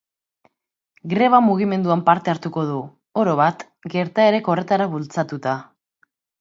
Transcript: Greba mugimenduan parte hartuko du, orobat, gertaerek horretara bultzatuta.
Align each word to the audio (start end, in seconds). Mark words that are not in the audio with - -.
Greba 1.11 1.41
mugimenduan 1.47 2.01
parte 2.07 2.33
hartuko 2.33 2.65
du, 2.71 2.79
orobat, 3.25 3.69
gertaerek 3.97 4.53
horretara 4.55 4.93
bultzatuta. 4.97 5.59